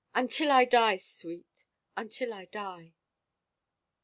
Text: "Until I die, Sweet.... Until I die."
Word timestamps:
"Until 0.15 0.51
I 0.51 0.65
die, 0.65 0.97
Sweet.... 0.97 1.63
Until 1.95 2.33
I 2.33 2.45
die." 2.45 2.95